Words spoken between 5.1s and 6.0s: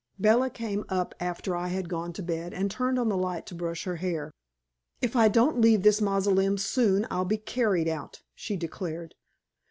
I don't leave